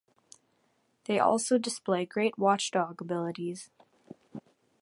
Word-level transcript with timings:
They 1.03 1.19
also 1.19 1.59
display 1.59 2.07
great 2.07 2.35
watchdog 2.35 3.01
abilities. 3.03 3.69